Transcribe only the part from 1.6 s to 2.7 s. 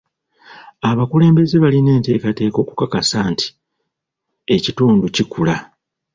balina enteekateeka